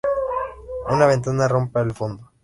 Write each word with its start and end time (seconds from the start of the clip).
Una 0.95 1.05
ventana 1.05 1.47
rompe 1.47 1.79
el 1.79 1.93
fondo. 1.93 2.31